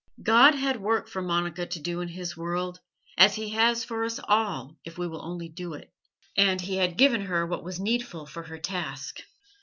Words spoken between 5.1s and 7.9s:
only do it, and He had given her what was